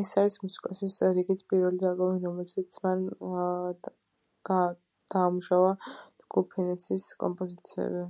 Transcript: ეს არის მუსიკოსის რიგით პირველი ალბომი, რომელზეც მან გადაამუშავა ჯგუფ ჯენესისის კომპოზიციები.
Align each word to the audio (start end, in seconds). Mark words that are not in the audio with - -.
ეს 0.00 0.10
არის 0.20 0.34
მუსიკოსის 0.42 0.98
რიგით 1.16 1.40
პირველი 1.52 1.88
ალბომი, 1.90 2.22
რომელზეც 2.26 2.78
მან 2.86 3.02
გადაამუშავა 4.52 5.74
ჯგუფ 5.96 6.58
ჯენესისის 6.60 7.12
კომპოზიციები. 7.26 8.08